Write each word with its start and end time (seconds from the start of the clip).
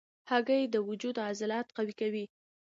هګۍ 0.29 0.63
د 0.73 0.75
وجود 0.89 1.15
عضلات 1.27 1.67
قوي 1.77 1.93
کوي. 2.01 2.25